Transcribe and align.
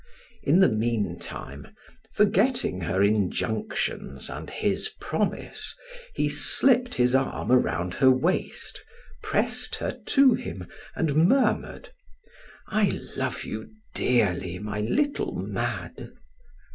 In 0.41 0.61
the 0.61 0.67
meantime, 0.67 1.75
forgetting 2.11 2.81
her 2.81 3.03
injunctions 3.03 4.31
and 4.31 4.49
his 4.49 4.89
promise, 4.99 5.75
he 6.15 6.27
slipped 6.27 6.95
his 6.95 7.13
arm 7.13 7.51
around 7.51 7.93
her 7.93 8.09
waist, 8.09 8.83
pressed 9.21 9.75
her 9.75 9.91
to 10.07 10.33
him 10.33 10.65
and 10.95 11.15
murmured: 11.27 11.89
"I 12.67 12.99
love 13.15 13.43
you 13.43 13.69
dearly, 13.93 14.57
my 14.57 14.79
little 14.81 15.35
Made." 15.35 16.09